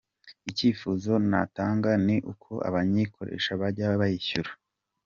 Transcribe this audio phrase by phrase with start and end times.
[0.49, 4.51] Icyifuzo natanga ni uko abayikoresha bajya bayishyura”.